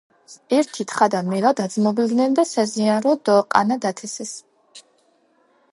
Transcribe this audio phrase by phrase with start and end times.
[0.59, 4.35] ერთი თხა და მელა დაძმობილდნენ და საზიაროდ ყანა დათესეს